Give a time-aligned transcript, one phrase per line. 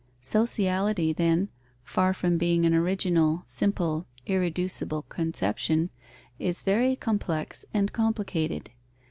[0.19, 1.49] Sociality, then,
[1.83, 5.91] far from being an original, simple, irreducible conception,
[6.39, 8.71] is very complex and complicated.